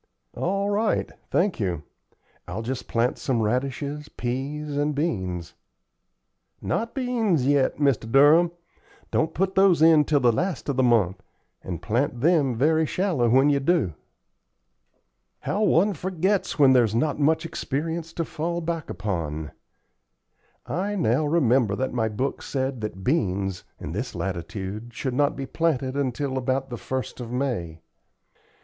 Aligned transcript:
"All 0.33 0.67
right. 0.71 1.11
Thank 1.29 1.59
you. 1.59 1.83
I'll 2.47 2.63
just 2.63 2.87
plant 2.87 3.19
some 3.19 3.39
radishes, 3.39 4.09
peas, 4.09 4.75
and 4.75 4.95
beans." 4.95 5.53
"Not 6.59 6.95
beans 6.95 7.45
yet, 7.45 7.77
Mr. 7.77 8.11
Durham. 8.11 8.49
Don't 9.11 9.35
put 9.35 9.53
those 9.53 9.79
in 9.79 10.05
till 10.05 10.19
the 10.19 10.31
last 10.31 10.67
of 10.69 10.75
the 10.75 10.81
month, 10.81 11.21
and 11.61 11.83
plant 11.83 12.19
them 12.19 12.55
very 12.55 12.87
shallow 12.87 13.29
when 13.29 13.51
you 13.51 13.59
do." 13.59 13.93
"How 15.41 15.61
one 15.61 15.93
forgets 15.93 16.57
when 16.57 16.73
there's 16.73 16.95
not 16.95 17.19
much 17.19 17.45
experience 17.45 18.11
to 18.13 18.25
fall 18.25 18.59
back 18.59 18.89
upon! 18.89 19.51
I 20.65 20.95
now 20.95 21.27
remember 21.27 21.75
that 21.75 21.93
my 21.93 22.09
book 22.09 22.41
said 22.41 22.81
that 22.81 23.03
beans, 23.03 23.63
in 23.79 23.91
this 23.91 24.15
latitude, 24.15 24.95
should 24.95 25.13
not 25.13 25.35
be 25.35 25.45
planted 25.45 25.95
until 25.95 26.39
about 26.39 26.71
the 26.71 26.77
1st 26.77 27.19
of 27.19 27.31
May." 27.31 27.81